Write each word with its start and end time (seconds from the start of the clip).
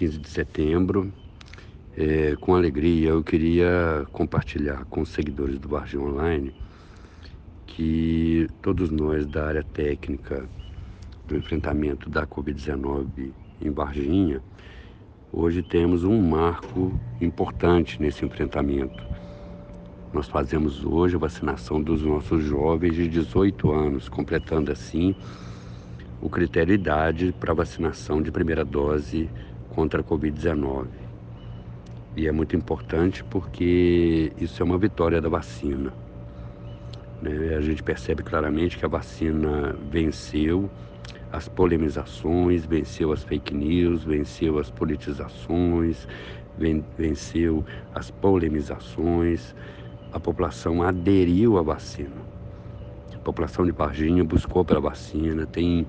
15 0.00 0.16
de 0.16 0.30
setembro. 0.30 1.12
É, 1.94 2.34
com 2.40 2.54
alegria, 2.54 3.10
eu 3.10 3.22
queria 3.22 4.06
compartilhar 4.10 4.86
com 4.86 5.02
os 5.02 5.10
seguidores 5.10 5.58
do 5.58 5.68
Varginha 5.68 6.02
Online 6.02 6.54
que 7.66 8.48
todos 8.62 8.90
nós 8.90 9.26
da 9.26 9.46
área 9.46 9.62
técnica 9.62 10.48
do 11.28 11.36
enfrentamento 11.36 12.08
da 12.08 12.26
Covid-19 12.26 13.30
em 13.60 13.70
Varginha, 13.70 14.40
hoje 15.30 15.62
temos 15.62 16.02
um 16.02 16.18
marco 16.18 16.98
importante 17.20 18.00
nesse 18.00 18.24
enfrentamento. 18.24 19.04
Nós 20.14 20.28
fazemos 20.28 20.82
hoje 20.82 21.16
a 21.16 21.18
vacinação 21.18 21.80
dos 21.80 22.02
nossos 22.02 22.42
jovens 22.42 22.94
de 22.94 23.06
18 23.06 23.70
anos, 23.70 24.08
completando 24.08 24.72
assim 24.72 25.14
o 26.22 26.30
critério 26.30 26.74
idade 26.74 27.34
para 27.38 27.52
vacinação 27.52 28.22
de 28.22 28.30
primeira 28.30 28.64
dose 28.64 29.28
contra 29.74 30.00
a 30.00 30.04
Covid-19. 30.04 30.86
E 32.16 32.26
é 32.26 32.32
muito 32.32 32.56
importante 32.56 33.22
porque 33.24 34.32
isso 34.36 34.62
é 34.62 34.64
uma 34.64 34.76
vitória 34.78 35.20
da 35.20 35.28
vacina. 35.28 35.92
Né? 37.22 37.54
A 37.56 37.60
gente 37.60 37.82
percebe 37.82 38.22
claramente 38.22 38.76
que 38.78 38.84
a 38.84 38.88
vacina 38.88 39.76
venceu 39.90 40.68
as 41.32 41.48
polemizações, 41.48 42.66
venceu 42.66 43.12
as 43.12 43.22
fake 43.22 43.54
news, 43.54 44.02
venceu 44.02 44.58
as 44.58 44.70
politizações, 44.70 46.08
venceu 46.98 47.64
as 47.94 48.10
polemizações. 48.10 49.54
A 50.12 50.18
população 50.18 50.82
aderiu 50.82 51.56
à 51.56 51.62
vacina. 51.62 52.30
A 53.14 53.18
população 53.18 53.64
de 53.64 53.70
Varginha 53.70 54.24
buscou 54.24 54.64
pela 54.64 54.80
vacina, 54.80 55.46
tem 55.46 55.86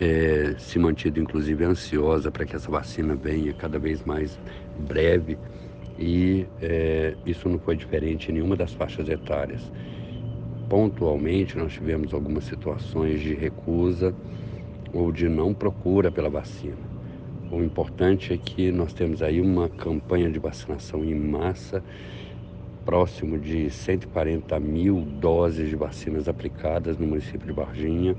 é, 0.00 0.54
se 0.58 0.78
mantido 0.78 1.20
inclusive 1.20 1.62
ansiosa 1.62 2.30
para 2.30 2.46
que 2.46 2.56
essa 2.56 2.70
vacina 2.70 3.14
venha 3.14 3.52
cada 3.52 3.78
vez 3.78 4.02
mais 4.02 4.38
breve 4.78 5.36
e 5.98 6.46
é, 6.62 7.14
isso 7.26 7.46
não 7.48 7.58
foi 7.58 7.76
diferente 7.76 8.30
em 8.30 8.34
nenhuma 8.34 8.56
das 8.56 8.72
faixas 8.72 9.08
etárias. 9.10 9.70
Pontualmente 10.70 11.58
nós 11.58 11.74
tivemos 11.74 12.14
algumas 12.14 12.44
situações 12.44 13.20
de 13.20 13.34
recusa 13.34 14.14
ou 14.94 15.12
de 15.12 15.28
não 15.28 15.52
procura 15.52 16.10
pela 16.10 16.30
vacina. 16.30 16.88
O 17.50 17.62
importante 17.62 18.32
é 18.32 18.38
que 18.38 18.72
nós 18.72 18.94
temos 18.94 19.22
aí 19.22 19.40
uma 19.40 19.68
campanha 19.68 20.30
de 20.30 20.38
vacinação 20.38 21.04
em 21.04 21.14
massa, 21.14 21.82
próximo 22.84 23.38
de 23.38 23.68
140 23.68 24.58
mil 24.60 25.02
doses 25.20 25.68
de 25.68 25.76
vacinas 25.76 26.28
aplicadas 26.28 26.96
no 26.96 27.06
município 27.06 27.46
de 27.46 27.52
Varginha 27.52 28.16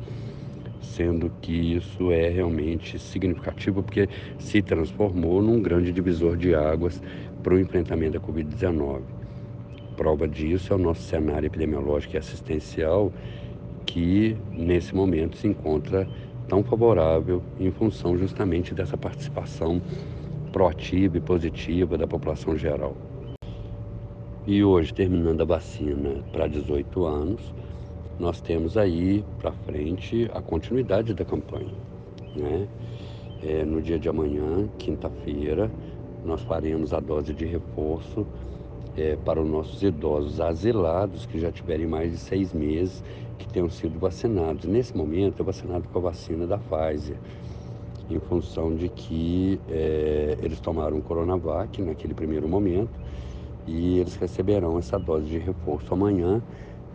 sendo 0.82 1.32
que 1.42 1.76
isso 1.76 2.12
é 2.12 2.30
realmente 2.30 2.98
significativo 3.00 3.84
porque 3.84 4.10
se 4.38 4.62
transformou 4.62 5.42
num 5.42 5.62
grande 5.62 5.92
divisor 5.92 6.36
de 6.36 6.54
águas 6.54 7.02
para 7.42 7.54
o 7.54 7.60
enfrentamento 7.60 8.14
da 8.14 8.20
Covid-19. 8.20 9.02
Prova 9.96 10.28
disso 10.28 10.74
é 10.74 10.76
o 10.76 10.80
nosso 10.80 11.02
cenário 11.02 11.48
epidemiológico 11.48 12.16
e 12.16 12.18
assistencial, 12.18 13.12
que 13.86 14.36
nesse 14.52 14.96
momento 14.96 15.38
se 15.38 15.48
encontra 15.48 16.08
tão 16.48 16.64
favorável 16.64 17.42
em 17.60 17.72
função 17.72 18.18
justamente 18.18 18.74
dessa 18.74 18.98
participação 18.98 19.82
proativa 20.52 21.18
e 21.18 21.22
positiva 21.22 21.98
da 21.98 22.08
população 22.08 22.58
geral. 22.58 22.96
E 24.46 24.64
hoje, 24.64 24.94
terminando 24.94 25.42
a 25.42 25.46
vacina 25.46 26.24
para 26.32 26.48
18 26.48 27.06
anos, 27.06 27.54
nós 28.22 28.40
temos 28.40 28.78
aí 28.78 29.26
para 29.40 29.52
frente 29.52 30.30
a 30.32 30.40
continuidade 30.40 31.12
da 31.12 31.26
campanha. 31.26 31.74
Né? 32.36 32.68
É, 33.42 33.66
no 33.66 33.82
dia 33.82 33.98
de 33.98 34.08
amanhã, 34.08 34.70
quinta-feira, 34.78 35.72
nós 36.24 36.40
faremos 36.44 36.94
a 36.94 37.00
dose 37.00 37.34
de 37.34 37.46
reforço 37.46 38.28
é, 38.96 39.16
para 39.26 39.42
os 39.42 39.50
nossos 39.50 39.82
idosos 39.82 40.40
asilados 40.40 41.26
que 41.26 41.40
já 41.40 41.52
tiverem 41.52 41.88
mais 41.88 42.12
de 42.12 42.18
seis 42.20 42.54
meses 42.54 43.04
que 43.40 43.48
tenham 43.48 43.72
sido 43.72 43.98
vacinados. 43.98 44.66
Nesse 44.66 44.96
momento, 44.96 45.42
é 45.42 45.44
vacinado 45.44 45.90
com 45.90 45.98
a 45.98 46.02
vacina 46.04 46.46
da 46.46 46.60
Pfizer, 46.60 47.18
em 48.08 48.20
função 48.20 48.76
de 48.76 48.88
que 48.88 49.60
é, 49.68 50.38
eles 50.44 50.60
tomaram 50.60 51.00
o 51.00 51.02
Coronavac 51.02 51.82
naquele 51.82 52.14
primeiro 52.14 52.48
momento 52.48 52.92
e 53.66 53.98
eles 53.98 54.16
receberão 54.16 54.78
essa 54.78 55.00
dose 55.00 55.26
de 55.26 55.40
reforço 55.40 55.92
amanhã 55.92 56.40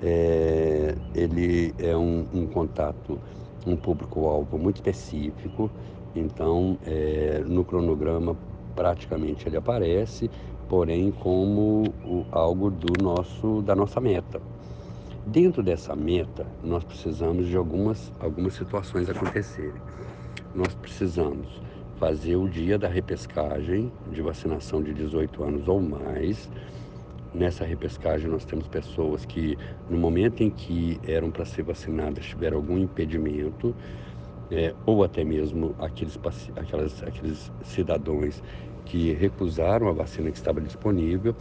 é, 0.02 0.94
ele 1.14 1.74
é 1.78 1.96
um, 1.96 2.26
um, 2.32 2.46
contato, 2.46 3.18
um 3.66 3.76
público-alvo 3.76 4.58
muito 4.58 4.76
específico, 4.76 5.70
então 6.14 6.78
é, 6.86 7.42
no 7.46 7.64
cronograma 7.64 8.36
praticamente 8.74 9.48
ele 9.48 9.56
aparece, 9.56 10.30
porém 10.68 11.10
como 11.10 11.84
o, 12.04 12.24
algo 12.30 12.70
do 12.70 13.02
nosso, 13.02 13.62
da 13.62 13.74
nossa 13.74 14.00
meta. 14.00 14.40
Dentro 15.26 15.62
dessa 15.62 15.96
meta, 15.96 16.46
nós 16.62 16.84
precisamos 16.84 17.48
de 17.48 17.56
algumas, 17.56 18.12
algumas 18.20 18.54
situações 18.54 19.10
acontecerem. 19.10 19.80
Nós 20.54 20.72
precisamos 20.74 21.60
fazer 21.98 22.36
o 22.36 22.48
dia 22.48 22.78
da 22.78 22.88
repescagem 22.88 23.90
de 24.12 24.22
vacinação 24.22 24.82
de 24.82 24.92
18 24.92 25.42
anos 25.42 25.66
ou 25.66 25.80
mais, 25.80 26.48
Nessa 27.36 27.66
repescagem, 27.66 28.30
nós 28.30 28.46
temos 28.46 28.66
pessoas 28.66 29.26
que, 29.26 29.58
no 29.90 29.98
momento 29.98 30.42
em 30.42 30.48
que 30.48 30.98
eram 31.06 31.30
para 31.30 31.44
ser 31.44 31.64
vacinadas, 31.64 32.24
tiveram 32.24 32.56
algum 32.56 32.78
impedimento, 32.78 33.76
é, 34.50 34.74
ou 34.86 35.04
até 35.04 35.22
mesmo 35.22 35.74
aqueles, 35.78 36.18
aquelas, 36.56 37.02
aqueles 37.02 37.52
cidadãos 37.62 38.42
que 38.86 39.12
recusaram 39.12 39.86
a 39.86 39.92
vacina 39.92 40.30
que 40.30 40.38
estava 40.38 40.62
disponível. 40.62 41.36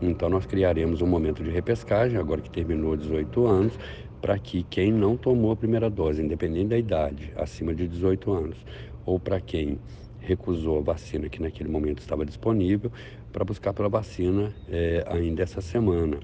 Então, 0.00 0.28
nós 0.28 0.46
criaremos 0.46 1.02
um 1.02 1.06
momento 1.08 1.42
de 1.42 1.50
repescagem, 1.50 2.16
agora 2.16 2.40
que 2.40 2.50
terminou 2.50 2.96
18 2.96 3.44
anos, 3.44 3.76
para 4.20 4.38
que 4.38 4.62
quem 4.62 4.92
não 4.92 5.16
tomou 5.16 5.50
a 5.50 5.56
primeira 5.56 5.90
dose, 5.90 6.22
independente 6.22 6.68
da 6.68 6.78
idade, 6.78 7.32
acima 7.34 7.74
de 7.74 7.88
18 7.88 8.32
anos, 8.32 8.64
ou 9.04 9.18
para 9.18 9.40
quem 9.40 9.80
recusou 10.20 10.78
a 10.78 10.82
vacina 10.82 11.28
que 11.28 11.42
naquele 11.42 11.68
momento 11.68 11.98
estava 11.98 12.24
disponível 12.24 12.92
para 13.32 13.44
buscar 13.44 13.72
pela 13.72 13.88
vacina 13.88 14.54
é, 14.68 15.04
ainda 15.06 15.42
essa 15.42 15.60
semana. 15.60 16.18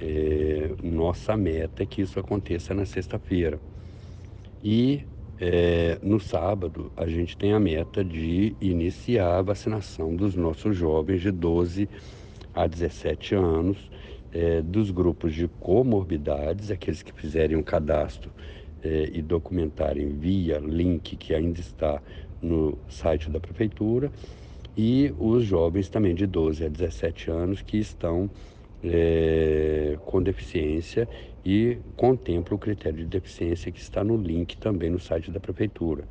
É, 0.00 0.70
nossa 0.82 1.36
meta 1.36 1.82
é 1.82 1.86
que 1.86 2.02
isso 2.02 2.20
aconteça 2.20 2.74
na 2.74 2.84
sexta-feira. 2.84 3.58
E 4.62 5.04
é, 5.40 5.98
no 6.02 6.20
sábado 6.20 6.92
a 6.96 7.06
gente 7.06 7.36
tem 7.36 7.52
a 7.52 7.60
meta 7.60 8.04
de 8.04 8.54
iniciar 8.60 9.38
a 9.38 9.42
vacinação 9.42 10.14
dos 10.14 10.34
nossos 10.34 10.76
jovens 10.76 11.22
de 11.22 11.30
12 11.30 11.88
a 12.54 12.66
17 12.66 13.34
anos, 13.34 13.90
dos 14.64 14.90
grupos 14.90 15.34
de 15.34 15.48
comorbidades, 15.48 16.70
aqueles 16.70 17.02
que 17.02 17.10
fizerem 17.10 17.56
um 17.56 17.62
cadastro 17.62 18.30
e 18.84 19.22
documentarem 19.22 20.10
via 20.10 20.58
link 20.58 21.16
que 21.16 21.34
ainda 21.34 21.58
está 21.58 22.02
no 22.42 22.76
site 22.86 23.30
da 23.30 23.40
prefeitura 23.40 24.12
e 24.76 25.14
os 25.18 25.44
jovens 25.44 25.88
também 25.88 26.14
de 26.14 26.26
12 26.26 26.64
a 26.64 26.68
17 26.68 27.30
anos 27.30 27.62
que 27.62 27.78
estão 27.78 28.28
é, 28.84 29.98
com 30.04 30.22
deficiência 30.22 31.08
e 31.44 31.78
contempla 31.96 32.54
o 32.54 32.58
critério 32.58 32.98
de 32.98 33.06
deficiência 33.06 33.72
que 33.72 33.80
está 33.80 34.04
no 34.04 34.16
link 34.16 34.56
também 34.56 34.90
no 34.90 34.98
site 34.98 35.30
da 35.30 35.40
prefeitura. 35.40 36.04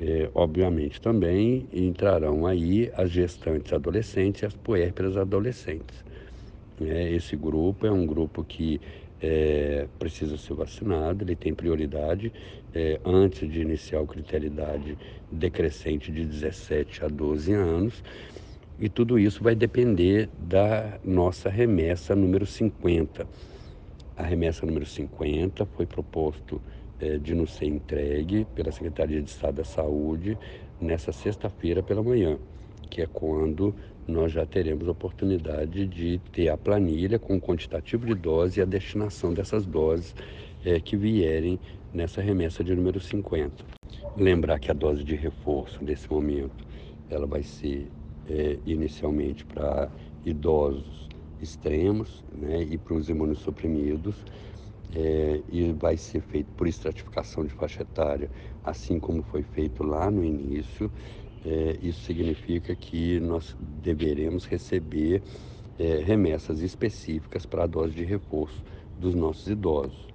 É, 0.00 0.30
obviamente 0.34 1.00
também 1.00 1.66
entrarão 1.72 2.46
aí 2.46 2.90
as 2.94 3.10
gestantes 3.10 3.72
adolescentes 3.72 4.42
e 4.42 4.46
as 4.46 4.54
puérperas 4.54 5.16
adolescentes. 5.16 6.04
É, 6.80 7.12
esse 7.12 7.36
grupo 7.36 7.86
é 7.86 7.92
um 7.92 8.06
grupo 8.06 8.42
que 8.42 8.80
é, 9.22 9.86
precisa 9.98 10.36
ser 10.36 10.54
vacinado, 10.54 11.22
ele 11.22 11.36
tem 11.36 11.54
prioridade 11.54 12.32
é, 12.74 13.00
antes 13.04 13.48
de 13.48 13.60
iniciar 13.60 14.00
o 14.00 14.06
critério 14.06 14.50
de 14.50 14.54
idade 14.54 14.98
decrescente 15.30 16.10
de 16.10 16.24
17 16.24 17.04
a 17.04 17.08
12 17.08 17.52
anos. 17.52 18.02
E 18.80 18.88
tudo 18.88 19.18
isso 19.18 19.44
vai 19.44 19.54
depender 19.54 20.28
da 20.38 20.98
nossa 21.04 21.48
remessa 21.48 22.16
número 22.16 22.44
50. 22.44 23.26
A 24.16 24.22
remessa 24.24 24.66
número 24.66 24.84
50 24.84 25.64
foi 25.66 25.86
proposto 25.86 26.60
é, 26.98 27.16
de 27.16 27.34
não 27.34 27.46
ser 27.46 27.66
entregue 27.66 28.44
pela 28.56 28.72
Secretaria 28.72 29.22
de 29.22 29.30
Estado 29.30 29.56
da 29.56 29.64
Saúde 29.64 30.36
nessa 30.80 31.12
sexta-feira 31.12 31.80
pela 31.80 32.02
manhã, 32.02 32.38
que 32.90 33.02
é 33.02 33.06
quando 33.06 33.74
nós 34.06 34.32
já 34.32 34.44
teremos 34.44 34.88
oportunidade 34.88 35.86
de 35.86 36.20
ter 36.32 36.48
a 36.48 36.56
planilha 36.56 37.18
com 37.18 37.36
o 37.36 37.40
quantitativo 37.40 38.06
de 38.06 38.14
doses 38.14 38.56
e 38.56 38.62
a 38.62 38.64
destinação 38.64 39.32
dessas 39.32 39.64
doses 39.64 40.14
é, 40.64 40.80
que 40.80 40.96
vierem 40.96 41.58
nessa 41.92 42.20
remessa 42.20 42.64
de 42.64 42.74
número 42.74 43.00
50. 43.00 43.64
Lembrar 44.16 44.58
que 44.58 44.70
a 44.70 44.74
dose 44.74 45.04
de 45.04 45.14
reforço 45.14 45.82
nesse 45.84 46.10
momento 46.10 46.64
ela 47.08 47.26
vai 47.26 47.42
ser 47.42 47.88
é, 48.28 48.58
inicialmente 48.66 49.44
para 49.44 49.90
idosos 50.24 51.08
extremos 51.40 52.24
né, 52.32 52.62
e 52.62 52.78
para 52.78 52.94
os 52.94 53.08
imunossuprimidos 53.08 54.24
é, 54.94 55.40
e 55.50 55.72
vai 55.72 55.96
ser 55.96 56.20
feito 56.20 56.46
por 56.56 56.66
estratificação 56.66 57.44
de 57.44 57.50
faixa 57.50 57.82
etária, 57.82 58.30
assim 58.62 59.00
como 59.00 59.22
foi 59.22 59.42
feito 59.42 59.82
lá 59.82 60.10
no 60.10 60.24
início 60.24 60.90
é, 61.44 61.78
isso 61.82 62.04
significa 62.04 62.74
que 62.74 63.18
nós 63.20 63.56
deveremos 63.58 64.46
receber 64.46 65.22
é, 65.78 65.96
remessas 65.96 66.60
específicas 66.60 67.44
para 67.44 67.64
a 67.64 67.66
dose 67.66 67.94
de 67.94 68.04
reforço 68.04 68.62
dos 68.98 69.14
nossos 69.14 69.46
idosos. 69.46 70.06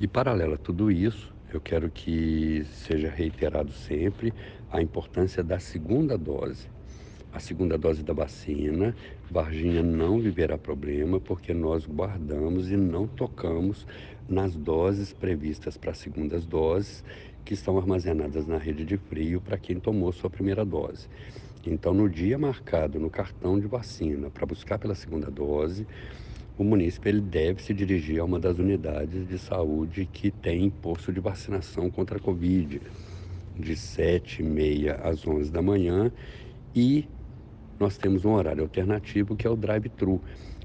E 0.00 0.08
paralelo 0.08 0.54
a 0.54 0.58
tudo 0.58 0.90
isso, 0.90 1.32
eu 1.52 1.60
quero 1.60 1.90
que 1.90 2.64
seja 2.64 3.08
reiterado 3.08 3.72
sempre 3.72 4.34
a 4.70 4.82
importância 4.82 5.42
da 5.44 5.58
segunda 5.58 6.16
dose. 6.18 6.66
A 7.32 7.40
segunda 7.40 7.78
dose 7.78 8.02
da 8.02 8.12
vacina, 8.12 8.94
Varginha 9.30 9.82
não 9.82 10.20
viverá 10.20 10.58
problema 10.58 11.18
porque 11.18 11.54
nós 11.54 11.86
guardamos 11.86 12.70
e 12.70 12.76
não 12.76 13.06
tocamos 13.06 13.86
nas 14.28 14.54
doses 14.54 15.14
previstas 15.14 15.78
para 15.78 15.92
as 15.92 15.98
segundas 15.98 16.44
doses 16.44 17.02
que 17.42 17.54
estão 17.54 17.78
armazenadas 17.78 18.46
na 18.46 18.58
rede 18.58 18.84
de 18.84 18.98
frio 18.98 19.40
para 19.40 19.56
quem 19.56 19.80
tomou 19.80 20.12
sua 20.12 20.28
primeira 20.28 20.62
dose. 20.62 21.08
Então, 21.64 21.94
no 21.94 22.06
dia 22.06 22.36
marcado 22.36 23.00
no 23.00 23.08
cartão 23.08 23.58
de 23.58 23.66
vacina 23.66 24.28
para 24.28 24.44
buscar 24.44 24.78
pela 24.78 24.94
segunda 24.94 25.30
dose, 25.30 25.86
o 26.58 26.62
munícipe 26.62 27.08
ele 27.08 27.22
deve 27.22 27.62
se 27.62 27.72
dirigir 27.72 28.20
a 28.20 28.24
uma 28.24 28.38
das 28.38 28.58
unidades 28.58 29.26
de 29.26 29.38
saúde 29.38 30.04
que 30.04 30.30
tem 30.30 30.68
posto 30.68 31.10
de 31.10 31.18
vacinação 31.18 31.90
contra 31.90 32.18
a 32.18 32.20
Covid, 32.20 32.82
de 33.58 33.72
7h30 33.72 35.00
às 35.02 35.26
11 35.26 35.50
da 35.50 35.62
manhã, 35.62 36.12
e 36.74 37.08
nós 37.78 37.96
temos 37.98 38.24
um 38.24 38.32
horário 38.32 38.62
alternativo 38.62 39.36
que 39.36 39.46
é 39.46 39.50
o 39.50 39.56
drive-thru. 39.56 40.20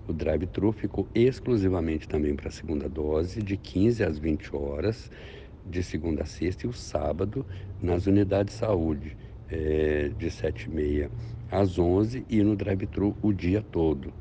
O 0.08 0.14
drive-thru 0.14 0.72
ficou 0.72 1.08
exclusivamente 1.14 2.08
também 2.08 2.36
para 2.36 2.48
a 2.48 2.52
segunda 2.52 2.88
dose, 2.88 3.42
de 3.42 3.58
15 3.58 4.04
às 4.04 4.18
20 4.18 4.56
horas, 4.56 5.12
de 5.66 5.84
segunda 5.84 6.24
a 6.24 6.26
sexta, 6.26 6.66
e 6.66 6.70
o 6.70 6.74
sábado 6.74 7.46
nas 7.82 8.08
unidades 8.08 8.54
de 8.54 8.60
saúde, 8.60 9.18
é, 9.50 10.10
de 10.18 10.28
7h30 10.28 11.10
às 11.52 11.78
11 11.80 12.26
e 12.30 12.44
no 12.44 12.56
drive-thru 12.56 13.16
o 13.22 13.32
dia 13.32 13.62
todo 13.62 14.14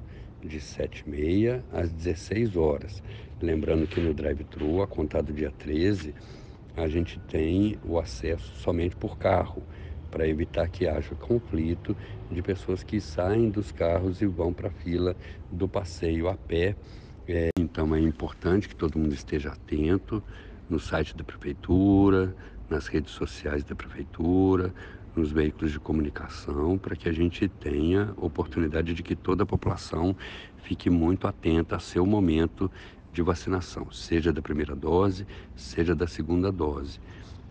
de 0.42 0.58
7h30 0.58 1.62
às 1.72 1.92
16 1.92 2.56
horas. 2.56 3.02
Lembrando 3.40 3.86
que 3.86 4.00
no 4.00 4.14
drive-thru, 4.14 4.82
a 4.82 4.86
contar 4.86 5.22
do 5.22 5.32
dia 5.32 5.52
13, 5.58 6.14
a 6.76 6.88
gente 6.88 7.18
tem 7.20 7.76
o 7.84 7.98
acesso 7.98 8.54
somente 8.56 8.96
por 8.96 9.18
carro, 9.18 9.62
para 10.16 10.26
evitar 10.26 10.66
que 10.70 10.88
haja 10.88 11.14
conflito 11.14 11.94
de 12.30 12.40
pessoas 12.40 12.82
que 12.82 13.02
saem 13.02 13.50
dos 13.50 13.70
carros 13.70 14.22
e 14.22 14.26
vão 14.26 14.50
para 14.50 14.68
a 14.68 14.70
fila 14.70 15.14
do 15.52 15.68
passeio 15.68 16.26
a 16.26 16.34
pé. 16.34 16.74
É, 17.28 17.50
então 17.58 17.94
é 17.94 18.00
importante 18.00 18.66
que 18.66 18.74
todo 18.74 18.98
mundo 18.98 19.12
esteja 19.12 19.50
atento 19.50 20.24
no 20.70 20.80
site 20.80 21.14
da 21.14 21.22
prefeitura, 21.22 22.34
nas 22.70 22.86
redes 22.86 23.12
sociais 23.12 23.62
da 23.62 23.74
prefeitura, 23.74 24.74
nos 25.14 25.30
veículos 25.32 25.70
de 25.70 25.78
comunicação, 25.78 26.78
para 26.78 26.96
que 26.96 27.10
a 27.10 27.12
gente 27.12 27.46
tenha 27.46 28.14
oportunidade 28.16 28.94
de 28.94 29.02
que 29.02 29.14
toda 29.14 29.42
a 29.42 29.46
população 29.46 30.16
fique 30.56 30.88
muito 30.88 31.26
atenta 31.26 31.76
a 31.76 31.78
seu 31.78 32.06
momento 32.06 32.72
de 33.12 33.20
vacinação, 33.20 33.90
seja 33.90 34.32
da 34.32 34.40
primeira 34.40 34.74
dose, 34.74 35.26
seja 35.54 35.94
da 35.94 36.06
segunda 36.06 36.50
dose. 36.50 37.00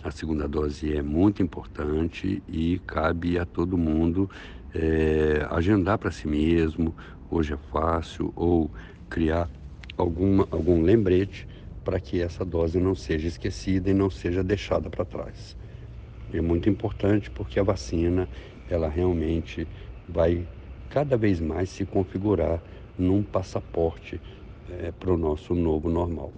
A 0.06 0.12
segunda 0.12 0.48
dose 0.48 0.96
é 0.96 1.02
muito 1.02 1.42
importante 1.42 2.44
e 2.48 2.80
cabe 2.86 3.40
a 3.40 3.46
todo 3.46 3.75
mundo 3.75 4.30
é, 4.74 5.46
agendar 5.50 5.98
para 5.98 6.12
si 6.12 6.28
mesmo, 6.28 6.96
hoje 7.30 7.54
é 7.54 7.57
fácil, 7.57 8.31
ou 8.36 8.72
criar 9.10 9.50
alguma, 9.98 10.48
algum 10.52 10.84
lembrete 10.84 11.48
para 11.84 12.00
que 12.00 12.22
essa 12.22 12.46
dose 12.46 12.80
não 12.80 12.94
seja 12.94 13.28
esquecida 13.28 13.90
e 13.90 13.94
não 13.96 14.10
seja 14.12 14.44
deixada 14.44 14.92
para 14.92 15.04
trás 15.04 15.57
é 16.34 16.42
muito 16.42 16.69
importante 16.69 17.30
porque 17.31 17.60
a 17.60 17.63
vacina 17.63 18.30
ela 18.68 18.88
realmente 18.88 19.68
vai 20.08 20.48
cada 20.90 21.18
vez 21.18 21.40
mais 21.40 21.69
se 21.69 21.86
configurar 21.86 22.63
num 22.98 23.24
passaporte 23.24 24.22
é, 24.69 24.92
para 24.92 25.12
o 25.13 25.18
nosso 25.18 25.54
novo 25.54 25.90
normal. 25.90 26.34